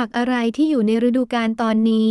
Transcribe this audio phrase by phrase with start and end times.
[0.00, 2.04] ผักอะไรที่อยู่ในฤดูกาลตอนนี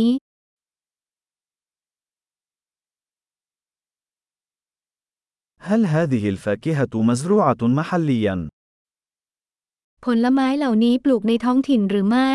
[5.70, 8.34] هل هذه الفاكهة مزروعة محليا؟
[10.04, 12.32] ผลไม้เหล่านี้ปลูกในท้องถิ่นหรือไม่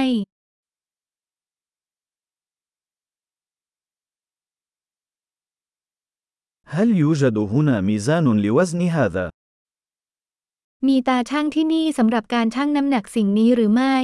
[6.76, 9.26] هل يوجد هنا ميزان لوزن هذا؟
[10.88, 13.98] มีตาช่างที่นี่สำหรับการชั่งน้ำหนักสิ่งนี้หรือไม่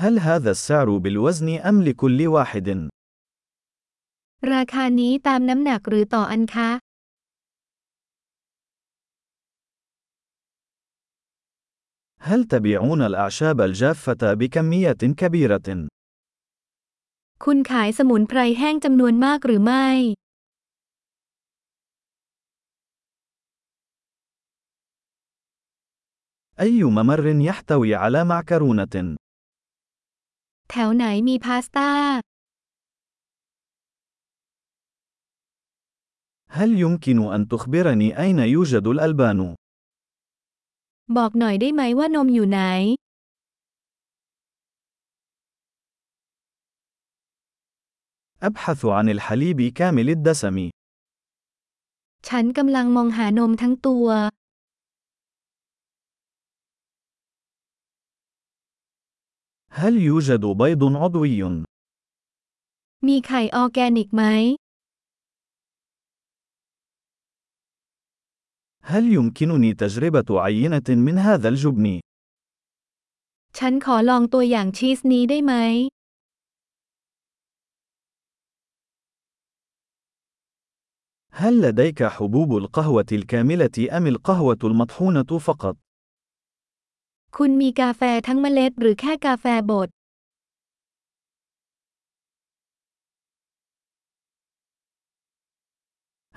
[0.00, 2.68] هل هذا السعر بالوزن أم لكل واحد؟
[4.42, 6.68] ราคานี้ตามน้ำหนักหรือต่ออันคะ
[12.28, 15.68] هل تبيعون الأعشاب الجافة بكمية كبيرة؟
[17.44, 19.88] คุณขายสมุนไพรแห้งจำนวนมากหรือไม่
[26.64, 28.96] أي ممر يحتوي على معكرونة؟
[30.72, 31.90] แถวไหนมีพาสต้า
[36.58, 39.38] هل يمكن أن تخبرني أين يوجد الألبان؟
[41.16, 42.60] บอกหน่อยได้ไหมว่านมอยู่ไหน
[48.48, 50.56] أبحث عن الحليب كامل الدسم.
[52.28, 54.08] ฉันกำลังมองหานมทั้งตัว
[59.80, 61.42] هل يوجد بيض عضوي؟
[68.82, 72.00] هل يمكنني تجربة عينة من هذا الجبن؟
[81.36, 85.76] هل لديك حبوب القهوة الكاملة أم القهوة المطحونة فقط؟
[87.36, 89.88] คุณมีกาแฟทั้งเมล็ดหรือแค่กาแฟบด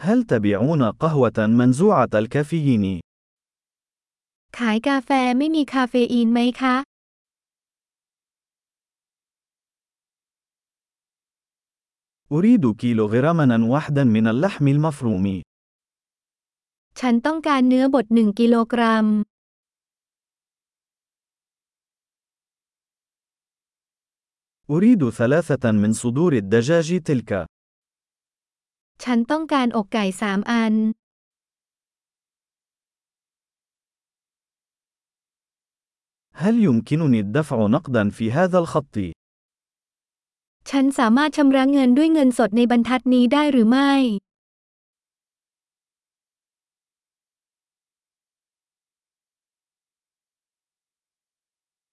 [0.07, 2.85] هل تبيعون قهوة منزوعة الكافيين؟
[4.57, 6.75] ขายกาแฟไม่มีคาเฟอีนไหมคะ
[12.35, 15.25] أريد كيلوغراما واحدا من اللحم المفروم.
[16.99, 19.07] ฉันต้องการเนื้อบดหนึ่งกิโลกรัม
[24.71, 27.31] أريد ثلاثة من صدور الدجاج تلك.
[29.03, 30.73] ฉันต้องการอกไก่สามอัน
[36.41, 38.95] هل يمكنني الدفع نقدا في هذا الخط؟
[40.69, 43.91] ฉันสามารถชำระเงินด้วยเงินสดในบรรทัดนี้ได้หรือไม่